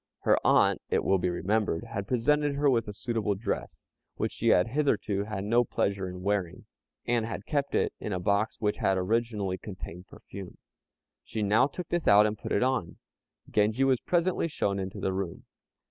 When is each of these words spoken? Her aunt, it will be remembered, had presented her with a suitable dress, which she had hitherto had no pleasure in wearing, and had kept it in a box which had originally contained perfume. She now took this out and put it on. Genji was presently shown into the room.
Her 0.21 0.39
aunt, 0.43 0.81
it 0.89 1.03
will 1.03 1.19
be 1.19 1.29
remembered, 1.29 1.83
had 1.83 2.07
presented 2.07 2.55
her 2.55 2.71
with 2.71 2.87
a 2.87 2.91
suitable 2.91 3.35
dress, 3.35 3.85
which 4.15 4.31
she 4.31 4.47
had 4.47 4.69
hitherto 4.69 5.25
had 5.25 5.43
no 5.43 5.63
pleasure 5.63 6.09
in 6.09 6.23
wearing, 6.23 6.65
and 7.05 7.23
had 7.23 7.45
kept 7.45 7.75
it 7.75 7.93
in 7.99 8.11
a 8.11 8.19
box 8.19 8.59
which 8.59 8.77
had 8.77 8.97
originally 8.97 9.59
contained 9.59 10.07
perfume. 10.07 10.57
She 11.23 11.43
now 11.43 11.67
took 11.67 11.89
this 11.89 12.07
out 12.07 12.25
and 12.25 12.35
put 12.35 12.51
it 12.51 12.63
on. 12.63 12.97
Genji 13.47 13.83
was 13.83 14.01
presently 14.01 14.47
shown 14.47 14.79
into 14.79 14.99
the 14.99 15.13
room. 15.13 15.45